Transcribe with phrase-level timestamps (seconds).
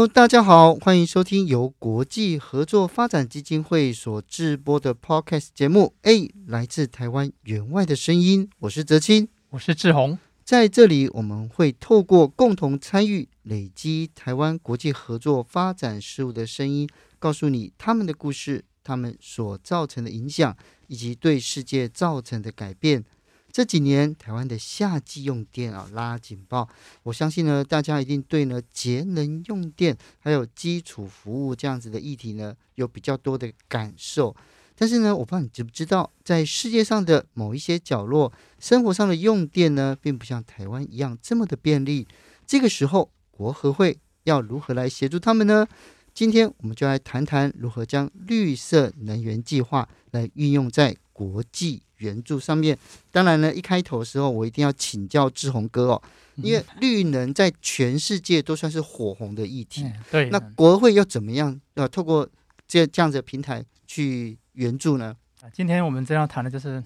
[0.00, 5.94] Hello，大家好，欢迎收听由国际合作发展基金会所制播的 Podcast 节目。
[6.04, 10.18] A 来自台湾员外的声音，我是泽清，我是志宏。
[10.42, 16.88] 在这里，我们会透过共同参与，累积台湾国际合作发展事务的声音，
[17.18, 23.04] 告诉你他们的故事，他们所造成的影响，以及对世界造成的改变。
[23.52, 26.68] 这几年台湾的夏季用电啊拉警报，
[27.02, 34.34] 我相信呢，大家一定对呢节能用电还有基础服务这样子的议题呢有比较多的感受。
[34.76, 42.08] 但是呢，我不知道你知不知道，在世界上的某一些角落，生活上的用电呢，并不像台湾一样这么的便利。
[42.46, 45.66] 这个时候，国合会要如何来协助他们呢？
[46.14, 52.76] 今天我们就来谈谈如何将绿色能源计划来运用在国际援助上面。
[53.10, 56.02] 当然呢，一开头的时候我一定要请教志宏哥哦，
[56.36, 59.90] 因为绿能在全世界都算是火红的议题。
[60.10, 62.28] 对，那国会要怎么样呃，透过
[62.66, 65.16] 这这样子的平台去援助呢？
[65.52, 66.82] 今天我们正要谈的就是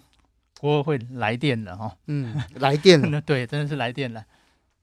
[0.61, 1.97] 国会来电了哈。
[2.07, 3.21] 嗯，来电了。
[3.23, 4.25] 对，真的是来电了。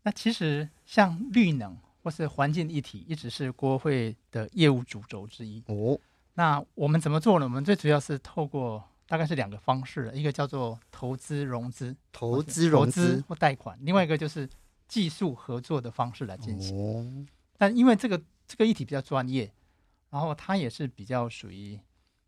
[0.04, 1.78] 那其实像绿能。
[2.04, 5.96] 或是环境议题一直是国会的业务主轴之一哦。
[6.34, 7.46] 那我们怎么做呢？
[7.46, 14.50] 我们最主要是透过大概是两个方式，一个叫做投资融资、投资融资或贷款，另外一个就是
[14.88, 16.78] 技术合作的方式来进行。
[16.78, 17.28] 哦。
[17.58, 18.18] 但因为这个
[18.48, 19.52] 这个议题比较专业，
[20.12, 21.78] 然后它也是比较属于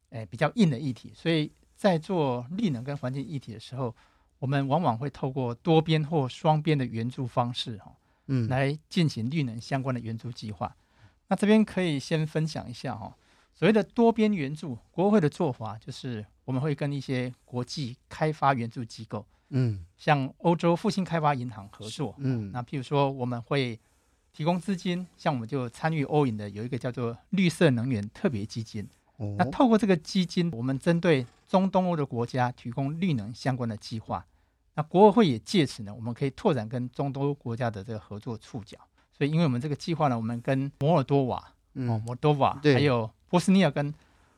[0.10, 3.96] 诶比较硬的议题，所以在做绿能跟环境议题的时候，
[4.40, 7.96] 我们往往会透过多边或双边的援助方式哈。
[8.28, 10.76] 嗯，来进行绿能相关的援助计划。
[11.30, 13.14] 那这边可以先分享一下哈、哦，
[13.54, 23.80] 所谓的多边援助，国合会的做法就是我们会跟一些国际开发援助机构，嗯，像欧洲复兴开发银行合作，嗯，那譬如说我们会
[24.34, 28.88] 提供资金，像我们就参与欧银的有一个叫做绿色能源特别基金。
[29.18, 34.26] 哦、那透过这个基金，我们针对中东欧的国家提供绿能相关的计划。
[34.74, 38.76] 那国合会也借此呢，我们可以拓展跟中东国家的这个合作触角。
[39.16, 43.92] 所以，因为我们这个计划呢，我们跟摩尔多瓦、嗯、哦，摩尔多瓦，还有波斯尼亚跟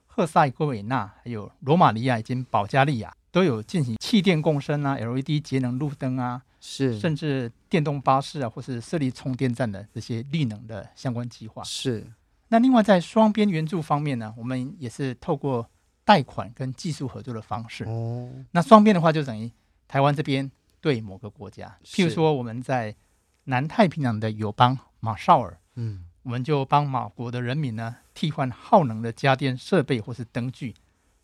[0.07, 11.61] 赫塞哥维纳，还有罗马尼亚以及保加利亚，都有进行气电共生啊、LED 节能路灯啊，是甚至电动巴士啊，或是设立充电站的这些绿能的相关计划。
[11.65, 12.07] 是。
[12.47, 15.69] 那另外在双边援助方面呢，我们也是透过
[16.05, 17.83] 贷款跟技术合作的方式。
[17.83, 18.31] 哦。
[18.51, 19.51] 那双边的话，就等于。
[19.89, 22.95] 台湾这边对某个国家，譬如说我们在
[23.43, 30.73] 南太平洋的友邦马绍尔，嗯，我们就帮马国的人民呢替换耗能的家电设备或是灯具，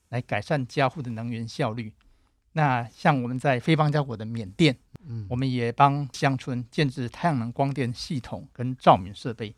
[0.09, 1.91] 来改善家户的能源效率。
[2.52, 9.56] 那像我们在非邦交国的缅甸，嗯，我们也帮乡村建置太阳能光电系统跟照明设备。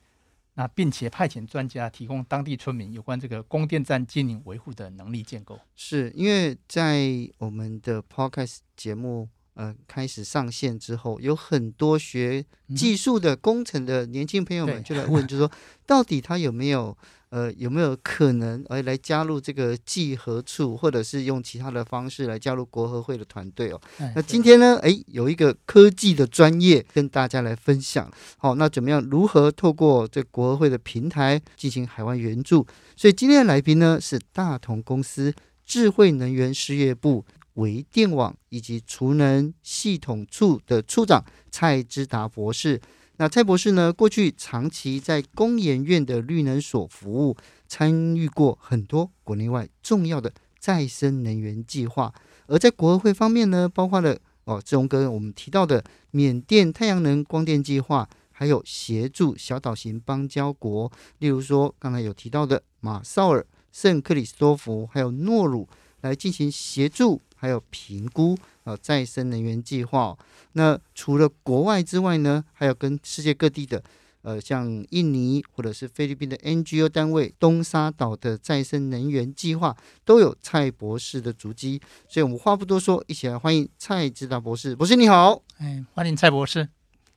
[0.55, 5.59] 那并且派遣专家提供当地村民有关这个供电站经营维护的能力建构。
[5.75, 15.51] 是因为在我们的 Podcast 节目呃开始上线之后，有很多学技术的工程的年轻朋友们就来问，就说
[15.85, 16.97] 到底他有没有？
[17.33, 23.81] 呃，有没有可能哎来加入这个计合处，或者是用其他的方式来加入国合会的团队哦？
[24.13, 28.07] 那今天呢，哎，有一个科技的专业跟大家来分享。
[28.37, 29.01] 好，那怎么样？
[29.09, 32.67] 如何透过这国合会的平台进行海外援助？
[32.95, 35.33] 所以今天的来宾呢是大同公司
[35.65, 42.81] 智慧能源事业部微电网以及储能系统处的处长蔡之达博士。
[43.17, 52.11] 那蔡博士呢，过去长期在工研院的绿能所服务，参与过很多国内外重要的再生能源计划。
[52.47, 65.69] 而在国合会方面呢，包括了哦，志荣哥我们提到的缅甸太阳能光电计划，还有协助小岛型邦交国，例如说刚才有提到的马绍尔、圣克里斯多福，还有诺鲁，
[66.01, 68.37] 来进行协助，还有评估。
[68.63, 70.17] 呃，再生能源计划。
[70.53, 73.83] 那除了国外之外呢，还有跟世界各地的
[74.21, 79.75] 呃，像印尼或者是菲律宾的 NGO 单位，东沙岛的再生能源计划
[80.05, 81.81] 都有蔡博士的足迹。
[82.07, 84.73] 所以，我们话不多说，一起来欢迎蔡指导博士。
[84.77, 86.69] 博士你好，哎，欢迎蔡博士。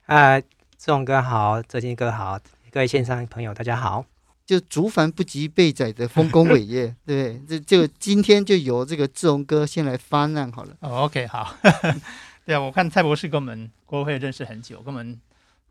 [0.07, 2.37] 啊，志宏哥好，泽金哥好，
[2.71, 4.16] 各位线上朋友大家好。
[4.47, 10.73] 就竹繁不及被载的丰功伟业， 对，这就今天就由这个志荣哥先来发难好了。
[10.79, 11.53] 哦，OK，好。
[12.45, 15.19] 对啊，我看蔡博士跟我们国合会认识很久，跟我们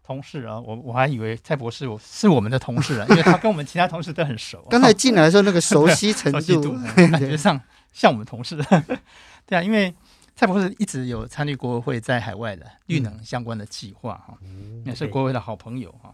[0.04, 4.62] 同事啊，我我还以为蔡博士我是我们的同事啊，因为他跟我们其他同事都很熟。
[4.68, 7.58] 刚才进来的时候，那个熟悉程度，熟悉度感觉上
[7.94, 8.62] 像我们同事。
[9.48, 9.94] 对啊，因为
[10.34, 14.36] 蔡博士一直有参与国合会在海外的绿能相关的计划哈，
[14.84, 16.12] 也是国合会的好朋友哈。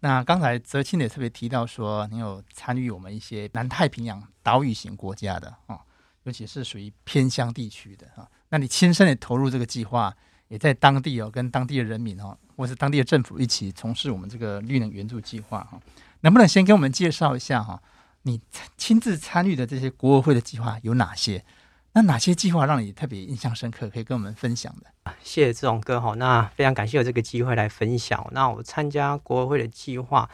[0.00, 5.78] 那刚才泽清也特别提到说，你有参与我们一些南太平洋岛屿型国家的啊，
[6.22, 8.26] 尤其是属于偏乡地区的啊。
[8.48, 10.14] 那你亲身的投入这个计划，
[10.48, 15.78] 也在当地哦，跟当地的人民哦，或是当地的政府一起从事我们这个绿能援助计划哈。
[16.22, 17.82] 能不能先给我们介绍一下哈？
[18.22, 18.40] 你
[18.76, 21.44] 亲自参与的这些国合会的计划有哪些？
[21.92, 25.12] 那哪些计划让你特别印象深刻，可以跟我们分享的？
[25.22, 28.24] 谢谢志荣哥哈，那非常感谢有这个机会来分享。
[28.32, 30.28] 那我参加国合会的计划，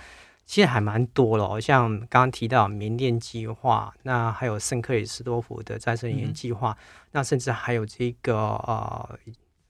[0.45, 9.19] 其实还蛮多了，像刚刚提到缅甸计划，那还有圣克里斯多福的再生能源计划，嗯、那甚至还有这个呃。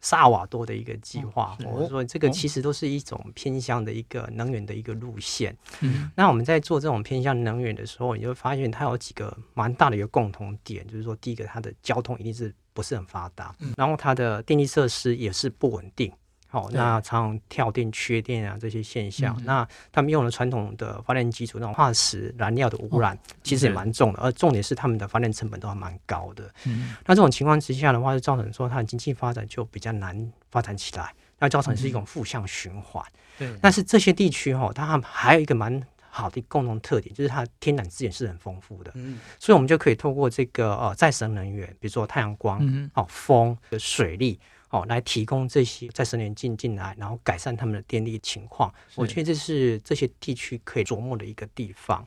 [0.07, 5.57] 萨瓦多的一个计划，我、哦、说这个其实都是一种偏向的一个能源的一个路线。
[5.81, 16.13] 嗯，那我们在做这种偏向能源的时候，你就会发现它有几个蛮大的一个共同点，就是说，第一个它的交通一定是不是很发达，嗯、然后它的电力设施也是不稳定。
[16.49, 26.49] 好，那常常跳电、缺电啊这些现象，嗯、那他们用了传统的发电基础，那种化石燃料的污染其实也蛮重的，而重点是他们的发电成本都还蛮高的。
[26.65, 33.05] 嗯，那这种情况之下的话，就造成说它的经济发展就比较难发展起来，那造成是一种负向循环。
[33.37, 38.93] 对、嗯，但是这些地区哈，它还有一个蛮好的共同特点，就是它的天然资源是很丰富的。
[38.95, 44.39] 嗯，所以我们就可以透过这个呃再生能源，比如说太阳光、哦风、水力。
[44.71, 48.73] 哦，来提供这些再生能源进进来，然后改善他们的电力情况。
[48.95, 52.07] 我觉得这是这些地区可以琢磨的一个地方。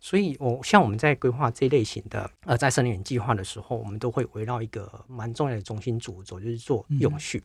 [0.00, 7.42] 所以，我像我们在规划这类型的呃再生能源计划的时候，我们都会围绕一个蛮重要的中心主轴，就是做永续。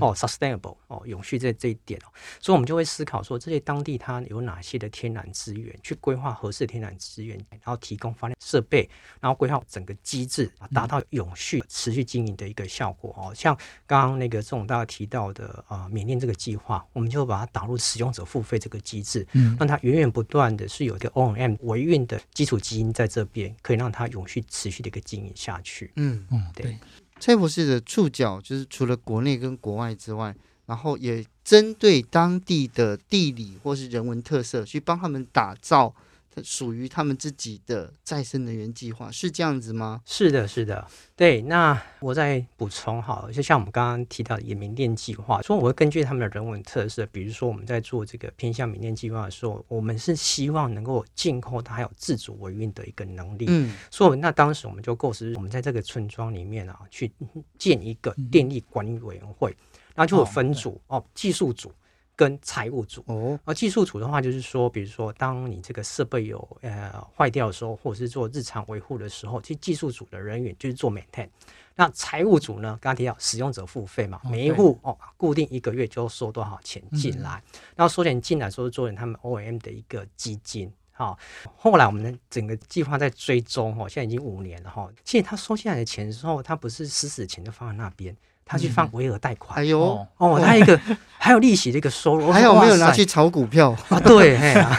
[0.00, 2.08] 哦，sustainable 哦，永续这这一点哦，
[2.40, 8.88] 所以我们就会思考说，这些当地它有哪些的天然资源，去规划合适的天然资源，然后提供发电设备，
[9.20, 13.34] 然后规划整个机制，达到永续持续经营的一个效果哦。
[13.34, 13.54] 像
[13.86, 25.92] 刚刚那个这种大家提到的啊，缅甸这个计划，我们就把它导入使用者付费这个机制，嗯，让它源源不断的是有一个 O&M 维运的基础基因在这边，可以让它永续持续的一个经营下去。
[25.96, 26.78] 嗯嗯，对。
[27.20, 30.34] 蔡博士的触角就是除了国内跟国外之外，
[30.66, 35.94] 然后也针对当地的地理或是人文特色，去帮他们打造。
[36.42, 40.00] 属于他们自己的再生能源计划是这样子吗？
[40.04, 41.42] 是的，是的，对。
[41.42, 53.46] 那我再补充好，就像我们刚刚提到的民电计划，所以我会根据他们的人文特色，比如说我们在做这个偏向民电计划的时候，我们是希望能够进口它还有自主维运的一个能力。
[53.48, 57.12] 嗯，所以那当时我们就构思，我们在这个村庄里面啊，去
[57.58, 59.56] 建一个电力管理委员会，
[59.94, 61.72] 然后就有分组哦，哦，技术组。
[62.16, 71.28] 跟财务组哦，而技术组的话，就是说，比如说，当你这个设备有呃坏掉的时候，或者是做日常维护的时候，其实技术组的人员就是做 maintain。
[71.76, 80.72] 那财务组呢，刚刚提到使用者付费嘛，每一户哦，固定一个月就收多少钱进来，嗯、然后收钱进来说是做成他们 O&M 的一个基金。
[80.92, 81.18] 好，
[81.56, 84.88] 后来我们的整个计划在追踪哦，现在已经五年了哈。
[85.02, 88.16] 其实他收进来的钱之后，他不是死死钱就放在那边。
[88.44, 90.78] 他去放微额贷款，哎呦，哦，他一个
[91.18, 93.98] 还有利息的一个收入，还有没有拿去炒股票啊？
[94.00, 94.78] 对，嘿啊，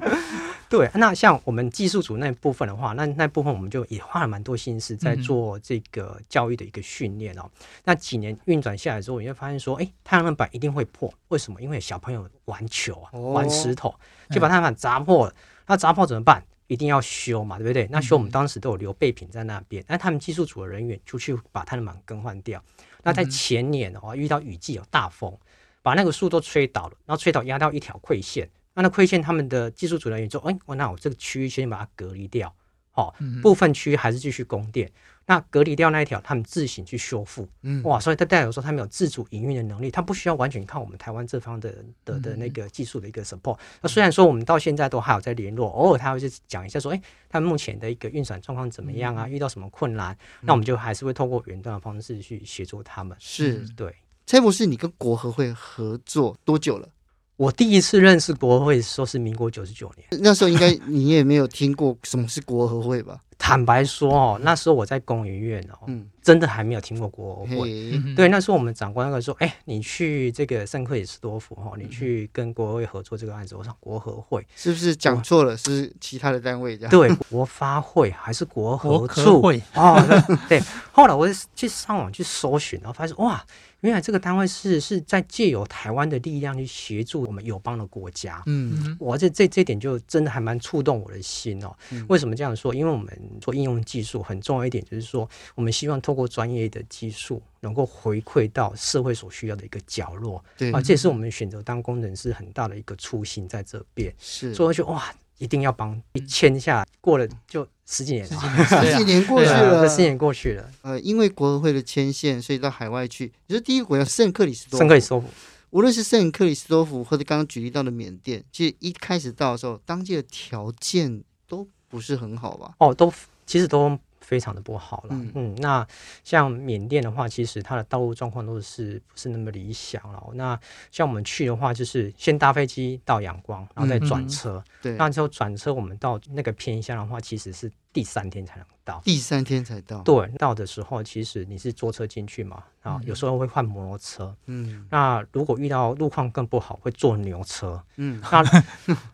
[0.70, 0.90] 对。
[0.94, 7.48] 那像我们技术组那部分的话，那那部分我们就也花了蛮多心思在做这个教育的一个训练哦。
[7.84, 11.60] 那几年运转下来之后，你会发现说，哎，太阳能板一定会破，为什么？
[11.60, 13.94] 因为小朋友玩球啊，玩石头，
[14.30, 15.34] 就把太阳能板砸破了。
[15.66, 16.42] 那砸破怎么办？
[16.66, 17.86] 一定要修嘛，对不对？
[17.90, 22.62] 那修我们当时都有留备品在那边，那他们技术组的人员就去把太阳能板更换掉。
[23.02, 25.36] 那在前年的话，遇到雨季有大风，
[25.82, 28.48] 把那个树都吹倒了，然后吹倒压到一条溃线。
[28.72, 32.52] 那那溃线，他们的技术组人员说：“哎，我那我这个区域先把它隔离掉，
[32.94, 34.90] 好，部分区域还是继续供电。
[35.26, 37.48] 那隔离掉那一条，他们自行去修复。
[37.82, 41.74] 哇，所以它代表说他们有自主营运的能力，他不需要完全靠我们台湾这方的
[42.04, 43.58] 的的那个技术的一个 support。
[43.80, 49.26] 那虽然说我们到现在都还有在联络，偶尔他会去讲一下说：哎，他们目前的一个运转状况怎么样啊？
[49.26, 50.16] 遇到什么困难？
[50.42, 53.16] 那我们就还是会透过远端的方式去协助他们。
[53.18, 53.92] 是对。
[54.26, 56.88] 蔡博士，你跟国合会合作多久了？
[57.36, 63.18] 我第一次认识国合会说是民国九十九年，那时候应该你也没有听过什么是国和会吧？
[63.36, 67.56] 坦白说哦，那时候我在工研院哦，嗯，真的还没有听过国合会。
[67.90, 73.56] 嘿对，那时候我们长官那个说，哎、欸，你去这个圣克里斯多夫哈，你去跟国合会合作这个案子。
[73.56, 75.56] 我想国和会是不是讲错了？
[75.56, 76.90] 是其他的单位这样？
[76.90, 79.40] 对， 国发会还是国合处？
[79.40, 80.00] 国合会哦，
[80.48, 80.62] 对。
[80.92, 83.44] 后来我去上网去搜寻，然后发现哇。
[83.84, 91.76] 原来这个单位是是在借由台湾的力量去协助我们友邦的国家，嗯，我这这这点就真的还蛮触动我的心哦。
[91.90, 92.74] 嗯、为什么这样说？
[92.74, 93.06] 因为我们
[93.42, 100.42] 做应用技术很重要一点，就是说我们希望透过专业的技术，能够回馈到社会所需要的一个角落。
[100.56, 104.10] 对啊，这也是我们选择当工程师很大的一个初心在这边。
[104.18, 105.14] 是，所以我就哇。
[105.38, 110.70] 一定要帮一签下，过了就十几年，十几年，十几年过去了，十几年过去了。
[110.82, 113.32] 呃，因为国合会的牵线，所以到海外去。
[113.46, 115.28] 你说第一个国家圣克里斯多，圣克里斯多夫，
[115.70, 122.74] 无论是圣克里斯多夫，或者刚刚举例到的缅甸，其实一开始到的时候，当地的条件都不是很好吧？
[122.78, 123.12] 哦，都
[123.46, 123.98] 其实都。
[124.24, 125.86] 非常的不好了，嗯，嗯，那
[126.24, 130.22] 像缅甸的话，其实它的道路状况都是不是那么理想了。
[130.32, 130.58] 那
[130.90, 148.64] 像我们去的话，就是先搭飞机到仰光，然后再转车，嗯，对，那之后转车我们到那个偏乡的话，其实是第三天才能到，第三天才到，对，到的时候其实你是坐车进去嘛，啊，有时候会换摩托车，嗯，那如果遇到路况更不好，会坐牛车，嗯，那。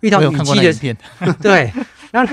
[0.00, 0.96] 遇到雨季的片，
[1.42, 1.72] 对，
[2.12, 2.24] 那。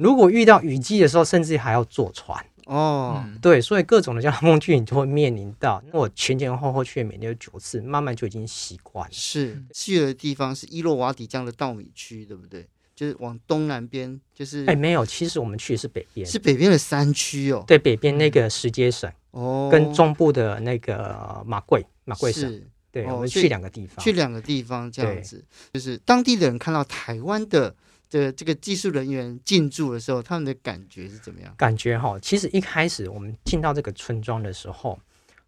[0.00, 3.22] 如果遇到雨季的时候，甚至还要坐船哦。
[3.42, 5.82] 对，所以各种的交通工具你就会面临到。
[5.92, 9.12] 那我前前后后去了缅甸有九次，慢慢就已经习惯了。
[9.12, 12.66] 是去的地方是伊洛瓦底江的稻米区，对不对？
[12.96, 17.62] 就是往东南边，就是哎，没有，其实我们去的是北边，是北边的山区哦。
[17.66, 22.50] 对，北边那个石阶省哦，跟中部的那个马贵马贵省。
[22.50, 27.74] 是对，我们去两个地方，去两个地方这样子，就是当地的人看到台湾的。
[28.10, 31.54] 的这个技术人员进驻的时候，他们的感觉是怎么样？
[31.56, 34.98] 感觉哈，其实一开始我们进到这个村庄的时候，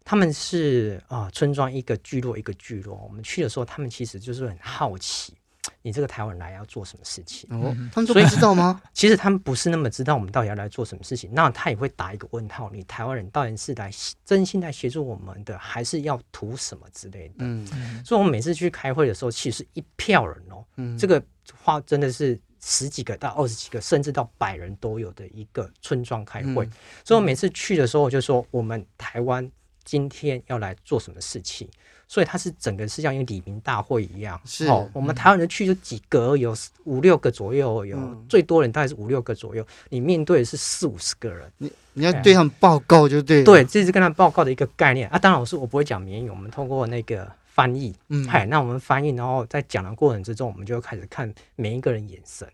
[0.05, 2.95] 他们是啊、呃，村庄一个聚落一个聚落。
[3.03, 5.33] 我们去的时候，他们其实就是很好奇，
[5.81, 7.49] 你这个台湾人来要做什么事情？
[7.51, 8.81] 哦，他们都不知道吗？
[8.93, 11.29] 其实他们不是那么知道我们到底要来做什么事情。
[11.33, 13.91] 那他也会打一个问号：你台湾人到底是来
[14.25, 17.35] 真心来协助我们的，还是要图什么之类的？
[17.39, 17.67] 嗯，
[18.05, 20.65] 所以我们每次去开会的时候，其实是一票人哦。
[20.77, 21.21] 嗯，这个
[21.61, 22.39] 话真的是。
[22.65, 26.71] 十几个到二十几个，甚至到百人都有的一个村庄开会，嗯、
[27.03, 29.51] 所以我每次去的时候，我就说我们台湾
[29.83, 31.67] 今天要来做什么事情，
[32.07, 34.39] 所以它是整个是像一个李明大会一样。
[34.45, 36.55] 是，哦，我们台湾人去就几个，有
[36.85, 43.43] 五六个左右，有、嗯、最多人大概是五六个左右，你面对的是四五十个人，你你要对他们报告就对了。
[43.43, 45.19] 对，这是跟他们报告的一个概念啊。
[45.19, 52.47] 当然，我是我不会讲缅语，我们通过那个翻译，嗯，嗨，那我们翻译，然后在讲的过程之中，我们就开始看每一个人眼神。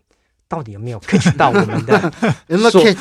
[0.46, 2.12] 到底有没有 catch 到我们的？
[2.48, 2.98] 有没有 catch？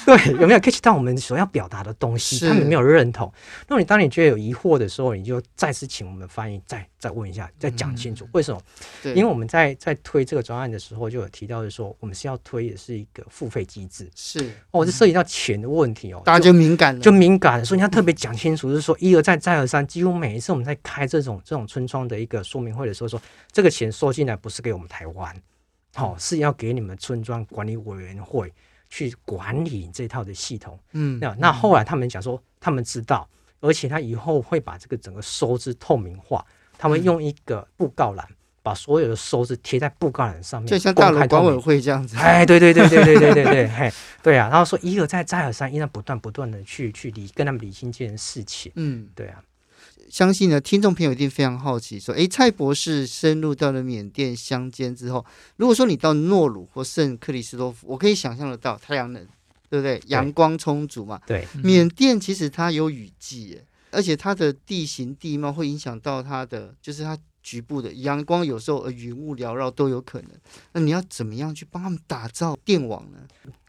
[0.06, 2.46] 对，有没有 catch 到我们所要表达的东西？
[2.48, 3.32] 他们没有认同。
[3.68, 8.60] 那你当你觉得有疑惑的时候，你就再次请我们翻译，再再问一下，再讲清楚为什么？
[9.04, 14.08] 因为我们在在推这个专案的时候，就有提到的说，我们是要推的是一个付费机制。
[14.14, 23.20] 是哦，这涉及到钱的问题哦，大家就敏感了，就敏感，所以你要特别讲清楚，就是说一而再再而三，几乎每一次我们在开这种这种村庄的一个说明会的时候，说
[23.52, 25.34] 这个钱收进来不是给我们台湾。
[25.94, 28.52] 好、哦，是要给你们村庄管理委员会
[28.90, 30.78] 去管理这套的系统。
[30.92, 33.26] 嗯，那那后来他们讲说，他们知道，
[33.60, 36.44] 而且他以后会把这个整个收支透明化。
[36.76, 38.26] 他们用一个布告栏，
[38.62, 42.16] 把所有的收支贴在布告栏上面，就像大楼管委会这样子。
[42.16, 43.92] 哎，对对对对对对对对，嘿，
[44.22, 44.48] 对啊。
[44.48, 48.72] 然后说一而再再而三，依然不断不断的去去理跟他们理清这件事情。
[48.76, 49.42] 嗯，对啊。
[50.10, 55.24] 相信呢，听众朋友一定非常好奇，说：“诶，蔡博士深入到了缅甸乡间之后，
[55.56, 59.24] 如果说你到诺鲁或圣克里斯多夫，我可以想象得到太阳能，
[59.70, 60.02] 对不对？
[60.08, 61.20] 阳光充足嘛。
[61.26, 70.30] 对，缅甸其实它有雨季，耶，而且它的地形地貌会影响到它的，就是它局部的阳光有时候呃云雾缭绕都有可能。
[70.72, 73.18] 那你要怎么样去帮他们打造电网呢？”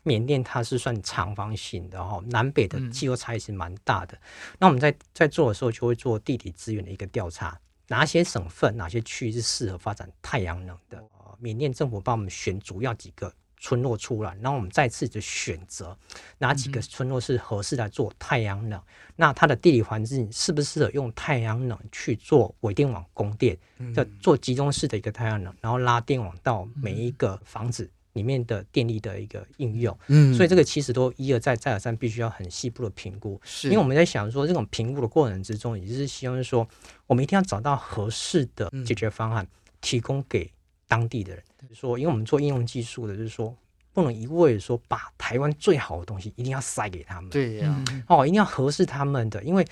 [0.04, 4.16] 缅甸它是算长方形的哈，南北的气候差异是蛮大的。
[4.16, 11.04] 嗯、那我们在在做的时候，就会做地理资源的一个调查，哪些省份、哪些区域是适合发展太阳能的？
[11.38, 15.98] 缅甸政府帮我们选主要几个村落出来，然后我们再次的选择
[16.40, 18.78] 哪几个村落是合适来做太阳能。
[18.78, 18.84] 嗯、
[19.16, 23.58] 那它的地理环境适不适合用太阳能去做伪电网供电？
[23.96, 27.90] 就做集中式的一个太阳能，然后拉电网到每一个房子。
[28.14, 36.68] 里面的电力的一个应用，嗯，所以这个其实都一而再再而三，必须要很细部的评估，是因为我们在想说，这种评估的过程之中，也就是希望说，
[37.08, 39.48] 我们一定要找到合适的解决方案，
[39.80, 40.52] 提供给
[40.90, 41.42] 当地的人。
[41.74, 43.56] 说，因为我们做应用技术的，就是说
[43.94, 47.30] 不能一味的说把台湾最好的东西一定要塞给他们。
[47.30, 49.44] 对呀，哦，一定要合适他们的。
[49.44, 49.66] 因为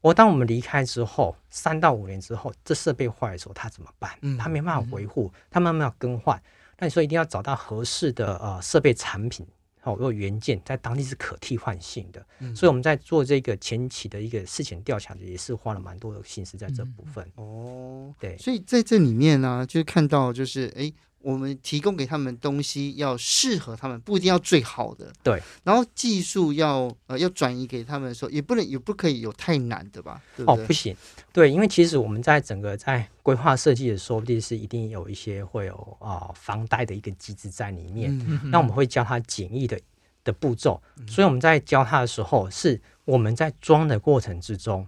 [0.00, 4.10] 我当我们离开之后，三到五年之后，这设备坏的时候，他怎么办？
[4.38, 6.40] 他没办法维护，他慢慢要更换。
[6.78, 9.46] 那你说一定要找到合适的呃设备产品。
[9.82, 17.24] 哦，有原件在当地是可替换性的，嗯、所以我们在做这个前期的一个事前调查，也是花了蛮多的心思在这部分。
[17.36, 20.92] 嗯、哦，对，所以在这里面呢、啊，就看到就是哎。
[21.26, 25.12] 诶我们提供给他们东西要适合他们，不一定要最好的。
[25.24, 30.22] 对，然后技术要呃要转移给他们的时候，也不能也不可以有太难的吧？
[30.36, 30.62] 对不对？
[30.62, 30.96] 哦，不行。
[31.32, 38.16] 对，因为其实我们在整个在规划设计的时候，一定是一定有一些会有啊、呃、防呆的一个机制在里面。
[38.50, 39.78] 那我们会教他简易的
[40.22, 44.86] 的步骤，嗯、所以我们在教他的时候，是我们在装的过程之中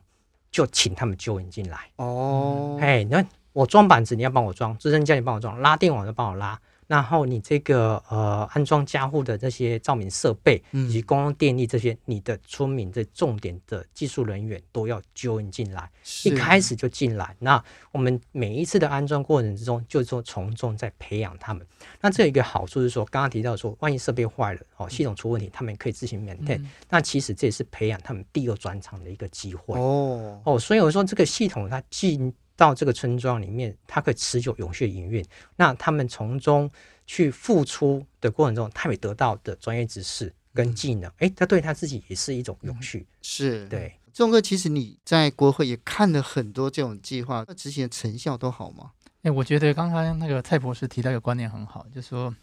[0.52, 1.90] 就请他们就引进来。
[1.96, 3.24] 哦，哎，那。
[3.58, 6.56] 我装板子，你要帮我装；支撑架你帮我装；拉电网就帮我拉。
[6.86, 15.90] 然后你这个呃安装加护的这些照明设备以及公用电力这些，你的村民的重点的技术人员都要 join 进来，
[16.24, 17.34] 一开始就进来。
[17.40, 21.66] 那我们每一次的安装过程之中，就是说从中在培养他们。
[22.00, 26.58] 那这有一个好处是说，刚刚提到说，万一设备坏了哦，系统出问题，他们可以自行 maintain。
[26.58, 30.58] 嗯、那其实这也是培养他们第二转场的一个机会哦哦。
[30.58, 32.32] 所以我说这个系统它进。
[32.58, 35.24] 到这个村庄里面，它可以持久永续营运。
[35.54, 36.68] 那他们从中
[37.06, 43.06] 去付出的过程中，他也得到的专业知识跟技能，哎、嗯，他对他自己也是一种永续。
[43.22, 48.90] 是对，仲哥，其实你在国会也看了很多这种计划，那执行的成效都好吗？
[49.22, 52.34] 哎，我觉得刚刚那个蔡博士提到一个观念很好，就是说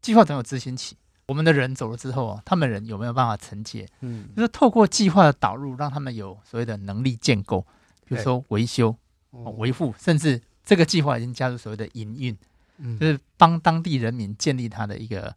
[0.00, 3.86] 计划总有执行期，我们的人走了之后啊，他们人有没有办法承接？
[4.00, 7.66] 嗯，就是透过计划的导入，让他们有所谓的能力建构，
[8.06, 8.96] 比如说维修。
[9.30, 12.36] 维护，甚至这个计划已经加入所谓的营运，
[12.78, 15.34] 嗯，就是帮当地人民建立他的一个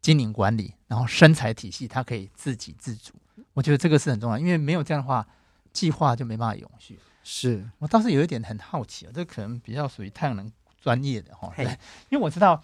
[0.00, 3.12] 经营管理，然后生财体系，他可以自给自足。
[3.52, 5.26] 我觉得这个是很重要，因为没有这样的话，
[5.72, 6.98] 计划就没办法永续。
[7.22, 10.50] 是我倒是有一点很好奇啊，这可能比较属于太阳能
[10.80, 11.64] 专业的哈，对，
[12.08, 12.62] 因为我知道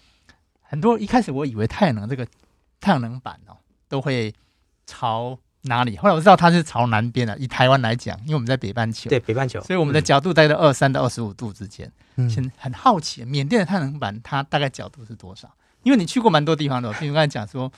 [0.61, 2.27] 很多一开始我以为太阳能这个
[2.81, 4.33] 太阳能板哦都会
[4.85, 5.37] 朝。
[5.63, 5.97] 哪里？
[5.97, 7.37] 后来我知道它是朝南边的。
[7.37, 11.91] 以台湾来讲，因为我们在北半球，对北半球，所以我们的角度大概在二三到二十五度之间。
[12.15, 15.53] 嗯，很好奇，缅甸的太阳能板它大概角度是多少？
[15.83, 17.71] 因为你去过蛮多地方的，比如刚才讲说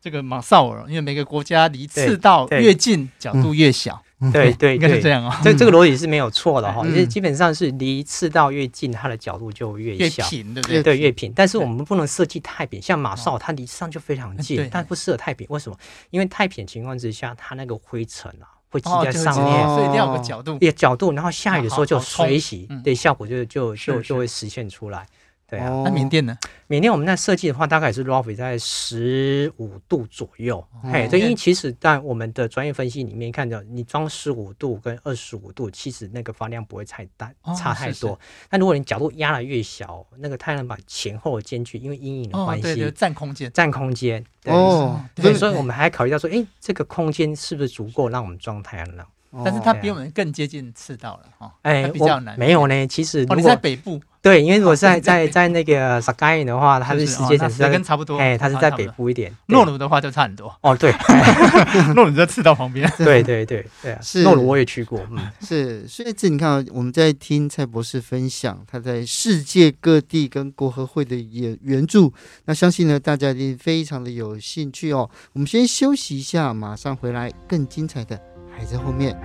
[0.00, 4.02] 这个马绍尔，因为每个国家离赤道越近，角度越小。
[4.32, 5.40] 对对，应该是这样啊。
[5.44, 10.82] 这这个逻辑是没有错的哈，因为基本上是离赤道越近，它的角度就越小，对不对？
[10.82, 11.32] 对，越平。
[11.34, 15.46] 但是我们不能设计太平，像马绍它离上就非常近，但不适合太平。
[15.50, 15.76] 为什么？
[16.10, 25.06] 因为太扁情况之下，它那个灰尘啊会积在上面，所以一定要有个角度，也角度，然后下雨的时候就水洗，对，效果就就就就会实现出来。
[25.48, 26.36] 对啊，那缅甸呢？
[26.66, 30.62] 缅甸我们在设计的话，大概也是 roughly 在十五度左右。
[30.82, 38.20] 嘿，对，因为其实，在我们的专业分析里面看到，你装十五度跟二十五度，其实那个发量不会太大，差太多。
[38.50, 44.22] 但如果你角度压的越小，那个太阳能板前后的间距，因为阴影的关系，占空间，占空间。
[44.44, 49.06] 哦，对，所以我们还考虑到说，哎，这个空间是不是足够让我们装太阳能？
[49.44, 51.54] 但是它比我们更接近赤道了哈。
[51.62, 52.38] 哎，比较难。
[52.38, 53.98] 没有呢，其实你在北部。
[54.28, 59.34] 对，因为如果在在在那个萨盖因的话，它是时间点是跟差不多，哎，它是在北部一点。
[59.46, 60.54] 诺鲁的话就差很多。
[60.60, 60.92] 哦，对，
[61.96, 62.86] 诺鲁在赤道旁边。
[62.98, 65.88] 对对对对啊，是诺鲁我也去过，嗯， 是。
[65.88, 72.12] 所以这你看，我们在听蔡博士分享他在世界各地跟国合会的援援助，
[72.44, 75.08] 那相信呢大家一定非常的有兴趣哦。
[75.32, 78.20] 我们先休息一下，马上回来，更精彩的
[78.54, 79.18] 还在后面。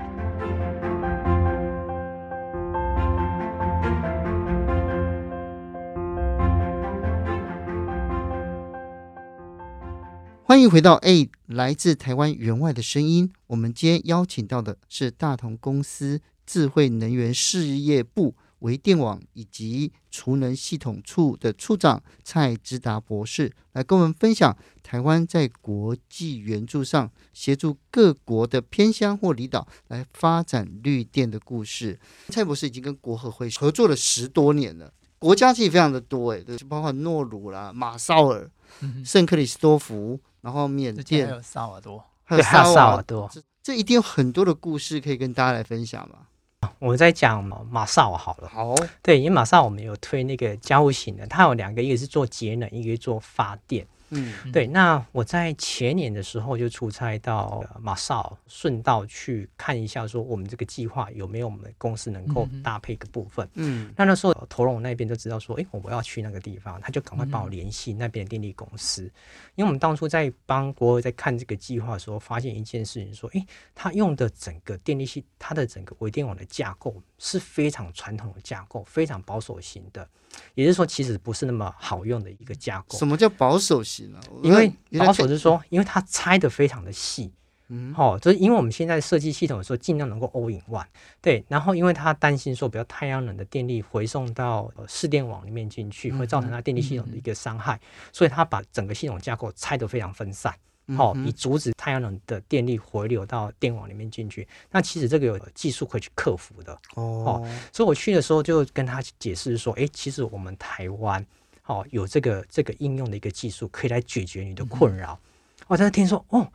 [10.45, 13.31] 欢迎回到诶，来自台湾员外的声音。
[13.47, 31.97] 我们今天邀请到的是大同公司智慧能源事业部微电网以及储能系统处的处长蔡之达博士，来跟我们分享台湾在国际援助上协助各国的偏乡或离岛来发展绿电的故事。
[32.27, 38.51] 蔡博士已经跟国合会合作了十多年了，国家其实非常的多，诶，就包括诺鲁啦、马绍尔、
[39.05, 40.19] 圣克里斯多福。
[40.43, 46.17] 然后缅甸还有萨瓦多，还有萨瓦多，这这一定有很多的故事可以跟大家来分享嘛。
[46.79, 53.87] 我们在讲马萨尔好了，好，对，因为马萨尔我们有推那个家务型的，它有两个，一个是做节能，一个是做发电。
[54.13, 54.67] 嗯，对。
[54.67, 63.47] 那我在前年的时候就出差到马绍，顺道去看一下，说我们这个计划有没有我们公司能够搭配的部分。
[63.55, 69.03] 嗯，那那时候头龙那边就知道说，哎，我要去那个地方，他就赶快帮我联系那边的电力公司。
[69.55, 73.45] 因为我们当初在帮国合会在看这个计划的时候，发现一件事情，说，哎，
[73.75, 80.05] 他用的整个电力系，它的整个微电网的架构是非常传统的架构，非常保守型的。
[80.55, 82.97] 也就是说，其实不是那么好用的一个架构。
[82.97, 84.19] 什么叫保守型啊？
[84.43, 87.31] 因为保守是说，因为它拆的非常的细。
[87.69, 90.85] 嗯，好、哦，就是因为我们现在设计系统的时候，尽量能够 all in one。
[91.21, 97.79] 对，然后因为它担心说，比如太阳能的电力回送到市电网里面进去，会造成它电力系统的一个伤害，
[98.11, 100.53] 所以它把整个系统架构拆得非常分散。
[100.95, 104.47] 好、哦，以阻止太阳能的电力回流到电网里面进去。
[104.71, 106.73] 那其实这个有技术可以去克服的。
[106.95, 111.25] 哦，哦，所以我去的时候就跟他解释说，哎，其实我们台湾，
[111.65, 115.19] 哦，有这个这个应用的一个技术，可以来解决你的困扰。
[115.67, 116.51] 我在那听说，哦。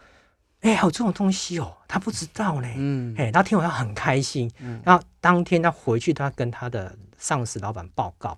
[0.61, 2.69] 哎，还有这种东西哦，他不知道呢。
[2.75, 4.51] 嗯，哎，他听完他很开心。
[4.59, 8.37] 嗯，然后当天他回去，他跟他的上司老板报告。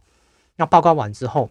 [0.56, 1.50] 那报告完之后，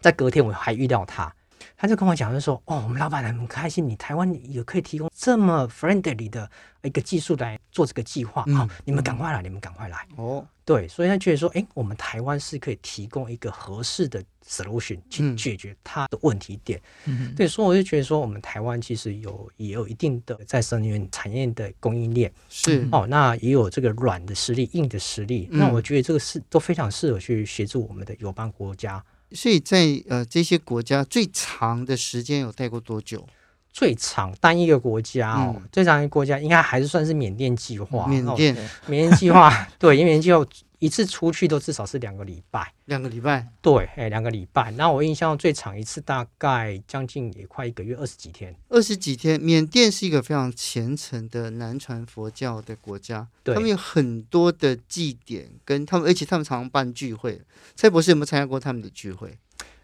[0.00, 1.30] 在隔天我还遇到他。
[1.76, 6.50] 他就跟我讲，就说：“哦，我们老板很开心，你台湾也可以提供这么 friendly 的
[6.82, 8.42] 一个技术来做这个计划。
[8.42, 25.48] 好、嗯，你们赶快来，嗯、你们赶快来。”哦，对，所以他觉得说：“哎，我们台湾是可以提供一个合适的 solution 去解决他的问题点。”嗯，对，所以我就觉得说，我们台湾其实有也有一定的再生能源产业的供应链，是哦，那也有这个软的实力、硬的实力。
[25.50, 29.02] 嗯、那我觉得这个是都非常适合去协助我们的友邦国家。
[29.32, 33.26] 所以在呃这些国家最长的时间有待过多久？
[33.72, 38.06] 最长单一个国家哦，嗯、最长一个国家应该还是算是缅甸计划。
[38.08, 38.54] 缅甸，
[38.86, 40.44] 缅甸计划 对，因为缅甸计划。
[40.80, 44.70] 一次出去都至少是两个礼拜，两个礼拜，对，哎，两个礼拜。
[44.72, 48.54] 那我印象最长一次大概将近也快一个月，二十几天。
[48.70, 57.40] 二十几天，缅甸是一个非常虔诚的南传佛教的国家，对他们有很多的祭典，跟他们，而且他们常常办聚会。
[57.76, 59.38] 蔡博士有没有参加过他们的聚会？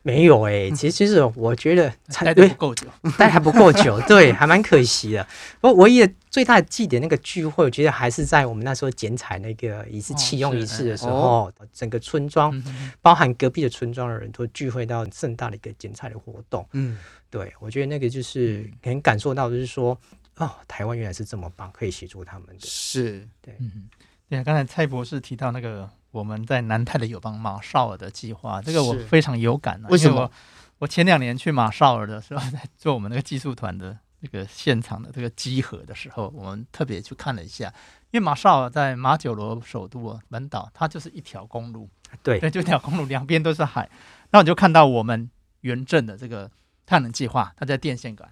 [0.06, 1.92] 没有哎、欸，其实其实我觉得
[2.24, 2.86] 待的不够久，
[3.18, 5.26] 待还不够久， 对，还蛮可惜的。
[5.60, 16.64] 不过唯一的最大的祭典那个聚会，我觉得还是在我们那时候剪彩那个仪式启用仪式的时候，哦哦、整个村庄，嗯、包含隔壁的村庄的人都聚会到盛大的一个剪彩的活动。
[16.70, 16.96] 嗯，
[17.28, 19.98] 对，我觉得那个就是能感受到，就是说，
[20.36, 22.54] 哦，台湾原来是这么棒，可以协助他们的。
[22.60, 23.88] 是，对，嗯，
[24.28, 25.90] 对啊，刚才蔡博士提到那个。
[26.16, 29.88] 我们在南太的友邦马绍尔的计划，这个我非常有感啊。
[29.90, 30.22] 为什么？
[30.22, 30.32] 我，
[30.78, 37.66] 我前两年去马绍尔的时候，在做我们那个技术团的那个现场的这个集合的时候，我们特别去看了一下。
[38.12, 41.86] 因为马绍尔在马九罗首都啊，门岛，它就是一条公路，
[42.22, 43.86] 对，对，就一条公路，两边都是海。
[44.30, 46.50] 那我就看到我们原镇的这个
[46.86, 48.26] 太阳能计划，它在电线杆，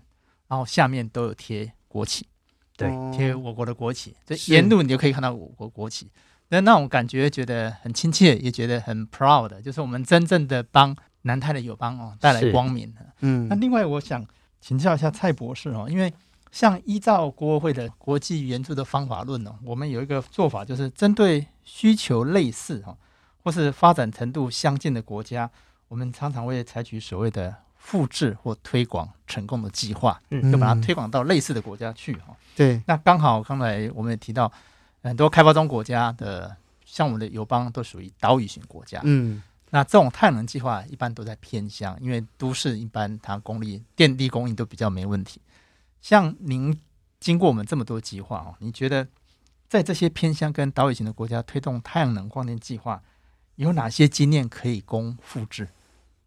[0.48, 2.26] 然后下面都有贴国旗，
[2.78, 6.10] 对，贴我国的国旗，这沿路你就可以看到我国国旗。
[6.50, 12.94] 那那种感觉觉得很亲切，也觉得很 proud，就是我们真正的帮南太的友邦哦带来光明。
[13.20, 14.24] 嗯，那另外我想
[14.60, 16.12] 请教一下蔡博士哦，因为
[16.52, 22.96] 像依照国合会的国际援助的方法论哦，我们有一个做法，就是针对需求类似哈，
[23.42, 25.50] 或是发展程度相近的国家，
[25.88, 32.36] 我们常常会采取所谓的复制或推广成功的计划，嗯，就把它推广到类似的国家去哈。
[32.54, 34.52] 对，那刚好刚才我们也提到。
[35.08, 39.00] 很多开发中国家的，像我们的友邦都属于岛屿型国家。
[39.04, 45.40] 嗯，那这种太阳能计划一般都在偏乡，因为都市一般它供力电力供应都比较没问题。
[46.00, 46.78] 像您
[47.20, 49.06] 经过我们这么多计划哦，你觉得
[49.68, 53.02] 在这些偏乡跟岛屿型的国家推动太阳能光电计划，
[53.56, 55.68] 有哪些经验可以供复制，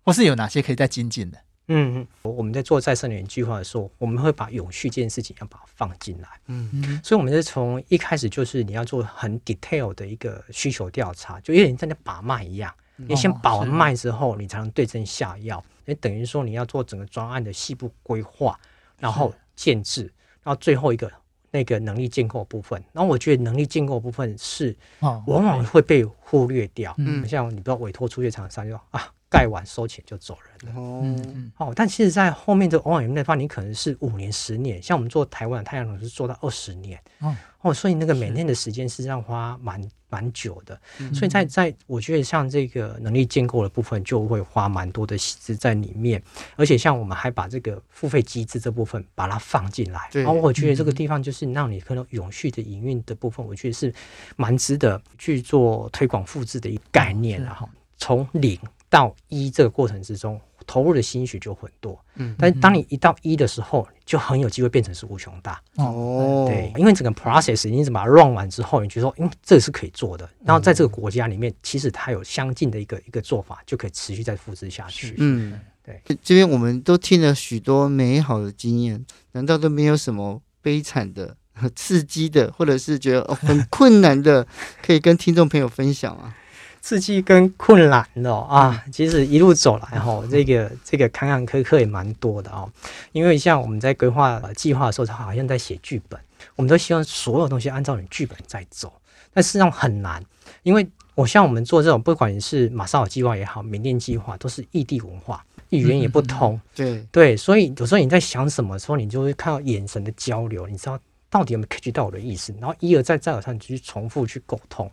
[0.03, 1.39] 或是有哪些可以再精进的？
[1.67, 6.27] 嗯嗯，我们在做再生能源计划的时候，我们会把永续这件事情要把它放进来。
[6.47, 12.73] 嗯嗯，所以我们是从一开始就是你要做很 detail 的一个需求调查，就有点像在把脉一样。
[12.95, 15.63] 你先把完脉之后，你才能对症下药。
[15.85, 18.59] 也等于说你要做整个专案的细部规划，
[18.99, 20.03] 然后建置，
[20.43, 21.11] 然后最后一个
[21.51, 22.83] 那个能力建构部分。
[22.91, 26.95] 然后我觉得能力建构部分是往往会被忽略掉。
[26.97, 29.11] 嗯，像你不知道委托出去厂商就啊。
[29.29, 30.79] 盖完收钱就走人了。
[30.79, 31.15] 哦，
[31.57, 34.81] 哦，但其实，在后面这个往往那方，你可能是五年、十年。
[34.81, 36.97] 像我们做台湾的太阳能是做到二十年。
[37.19, 40.79] 哦，哦，所以那个每年的时间实际上花蛮蛮久的。
[40.99, 46.21] 嗯、所以在在，我觉得像这个能力建构的部分，就会花蛮多的心思在里面。
[46.55, 50.07] 而且，像我们还把这个付费机制这部分把它放进来。
[50.11, 50.23] 对。
[50.23, 53.93] 然后我觉得这个地方就是让你可能永续的营运的部分，我觉得是
[54.37, 57.43] 蛮值得去做推广复制的一个概念。
[57.43, 58.57] 然后从零。
[58.89, 61.99] 到一这个过程之中，投入的心血就很多。
[62.15, 65.61] 嗯，但当你一到一的时候，就很有机会变成是无穷大。
[65.75, 70.29] 哦，对，因为整个 process 你怎么把它 run 完之后，你觉得说，嗯，这个是可以做的。
[70.43, 75.15] 然后在这个国家里面，其实它有相近的一个一个做法，就可以持续再复制下去。
[75.17, 76.01] 嗯，对。
[76.23, 81.35] 这边我们都听了许多美好的经验，难道都没有什么悲惨的、
[81.75, 84.47] 刺激的，或者是觉得、哦、很困难的，
[84.81, 86.35] 可以跟听众朋友分享啊？
[86.81, 92.69] 刺激跟困难的啊，其实一路走来哈，这个这个坎坎坷坷也蛮多的哦。
[93.11, 96.19] 因为像我们在规划计划的时候，他好像在写剧本，
[96.55, 98.93] 我们都希望所有东西按照你剧本在走，
[99.33, 100.23] 但事实上很难。
[100.63, 110.97] 因为我像我们做这种，不管是马绍尔计划也好，缅甸计划，都是异地文化，语言也不通，对对，所以有时候你在想什么时候，你就会看到眼神的交流，你知道
[111.29, 114.89] 到底有没有 catch 到我的意思，然后一而再再而三去重复去沟通。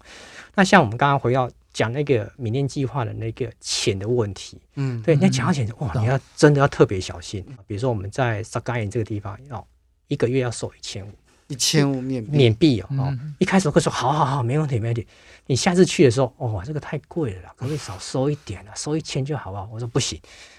[0.57, 1.49] 那像我们刚刚回到。
[1.75, 7.45] 讲那个缅甸计划的那个钱的问题，嗯，对，你要讲到钱，哇，你要真的要特别小心。
[7.67, 9.67] 比如说我们在萨嘎岩这个地方，要
[10.07, 11.11] 一个月要收一千五，
[11.49, 12.89] 一千五缅缅币哦。
[12.93, 15.05] 哦，一开始会说好好好，没问题没问题。
[15.47, 18.73] 你下次去的时候，哦，这个太贵了啦，可不可以少收一点啊？
[18.77, 19.69] 收一千就好不好？
[19.73, 20.19] 我说不行，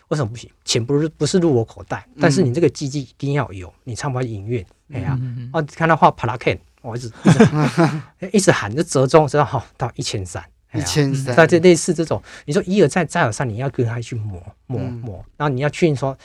[0.09, 0.51] 为什么不行？
[0.65, 4.63] 钱不是不是入我口袋，但是你这个基金一定要有，你才不会营运。
[4.91, 5.17] 哎呀，
[5.53, 10.43] 哦，看他画帕拉肯，我一直一直一直喊 着折中，折到好到一千三。
[10.75, 16.17] 一千三，那就类似这种，你说一而再再而三，你要跟他去磨磨磨，然后你要确认说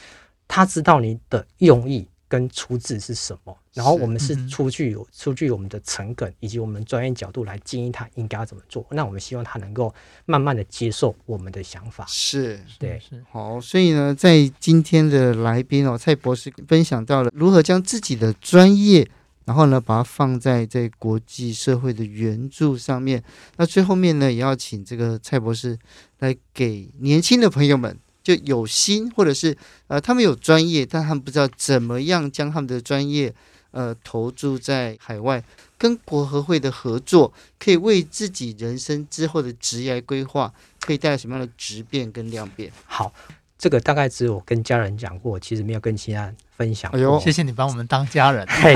[0.48, 9.92] 他知道你的用意跟出自是什么，然后我们是出具有出具我们的诚恳以及我们专业角度来建议他应该要怎么做，那我们希望他能够
[10.26, 12.04] 慢慢的接受我们的想法。
[12.08, 13.22] 是，对，是。
[13.30, 19.08] 好，所以呢，在今天的来宾哦，蔡博士分享到了如何将自己的专业。
[19.50, 23.20] 然后呢，把它放在这国际社会的援助上面。
[23.56, 25.76] 那最后面呢，也要请这个蔡博士
[26.20, 29.58] 来给年轻的朋友们，就有心或者是
[29.88, 33.34] 呃，他们有专业，但他们不知道怎么样将他们的专业
[33.72, 35.42] 呃投注在海外，
[35.76, 42.70] 跟国合会的合作，可以为自己人生之后的职业规划，可以带来什么样的质变跟量变？
[42.86, 43.12] 好。
[43.60, 46.98] 这个大概只有跟家人讲过，其实没有跟其他人分享过。
[46.98, 48.46] 哎呦，谢谢你帮我们当家人。
[48.64, 48.74] 对，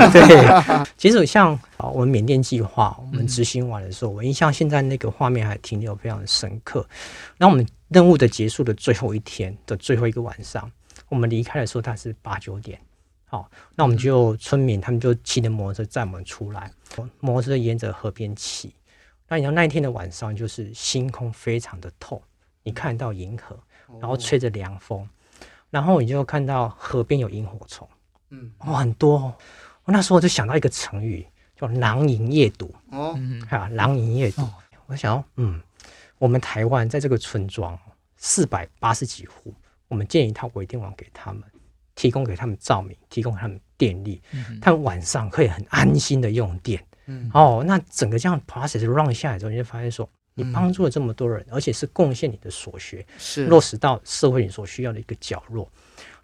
[0.95, 6.87] 其实像啊，我们缅甸计划，我们执行完的时候，我印象现在那个画面还停留非常深刻。
[7.35, 10.71] 那我们任务的结束的最后一天的最后一个晚上，
[11.09, 12.79] 我们离开的时候，它是八九点。
[13.25, 16.71] 好，那我们就村民他们就骑着摩托车载我们出来，
[17.19, 18.71] 摩托车沿着河边骑。
[19.27, 22.21] 那你知道那一天的晚上，就是星空非常的透，
[22.61, 23.57] 你看到银河。
[23.99, 25.07] 然后吹着凉风，
[25.69, 27.87] 然后你就看到河边有萤火虫，
[28.29, 29.17] 嗯，哦，很多。
[29.17, 29.35] 哦
[29.85, 31.23] 我那时候就想到一个成语，
[31.55, 32.73] 叫“狼萤夜读”。
[32.89, 33.15] 哦，
[33.51, 34.41] 啊，囊萤夜读。
[34.87, 35.61] 我想，嗯，
[36.17, 37.77] 我们台湾在这个村庄
[38.17, 39.53] 四百八十几户，
[39.87, 41.43] 我们建一套微电网给他们，
[41.93, 44.19] 提供给他们照明，提供给他们电力，
[44.59, 46.83] 他们晚上可以很安心的用电。
[47.05, 50.09] 嗯，哦，那整个这样 process run 下来之后，你就发现说。
[50.35, 55.71] 你帮助了这么多人，而且是贡献你的所学，是落实到社会你所需要的一个角落。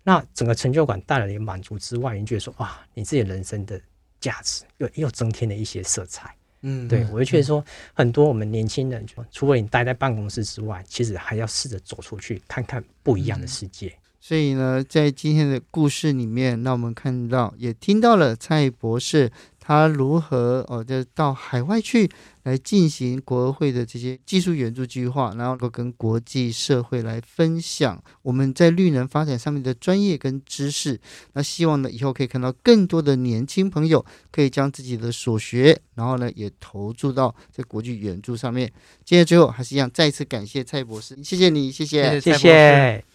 [0.04, 3.80] 那整个成就感带来的满足之外，你觉得说哇，你自己人生的
[4.19, 6.36] 价值又又增添了一些色彩。
[6.63, 13.95] 嗯，对，我就觉得说，很多我们年轻人，除了你待在办公室之外，其实还要试着走出去，看看不一样的世界。
[14.19, 19.32] 所以呢，在今天的故事里面，那我们看到也听到了蔡博士。
[19.63, 22.10] 他如何哦，就到海外去
[22.43, 31.00] 来进行国合会的这些技术援助计划，然后跟国际社会来分享我们在绿能发展上面的专业跟知识。
[31.34, 38.69] 那希望呢，以后可以看到更多的年轻朋友可以将自己的所学，然后呢，也投注到这国际援助上面。
[39.06, 43.11] 今天最后还是一样，再次感谢蔡博士，谢谢你，谢谢，谢谢。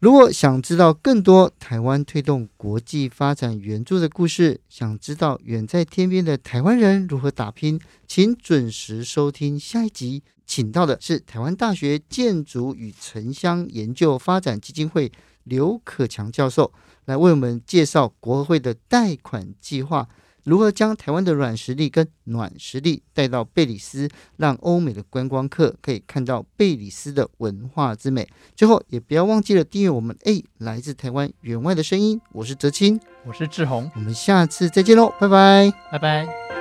[0.00, 10.22] 如果想知道更多台湾推动国际发展援助的故事，想知道远在天边的台湾人如何打拼，请准时收听下一集。
[10.46, 15.10] 请到的是台湾大学建筑与城乡研究发展基金会
[15.42, 16.72] 刘可强教授，
[17.06, 20.08] 来为我们介绍国合会的贷款计划。
[20.48, 24.08] 如何将台湾的软实力跟暖实力带到贝里斯，
[24.38, 28.26] 让欧美的观光客可以看到贝里斯的文化之美？
[28.56, 30.16] 最后，也不要忘记了订阅我们。
[30.24, 36.57] A，来自台湾员外的声音，我是哲青，我是志宏，我们下次再见喽，拜拜，拜拜。